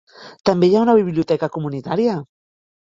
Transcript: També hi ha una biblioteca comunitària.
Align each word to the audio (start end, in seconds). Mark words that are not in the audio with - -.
També 0.49 0.69
hi 0.69 0.73
ha 0.77 0.81
una 0.87 0.97
biblioteca 1.01 1.51
comunitària. 1.59 2.21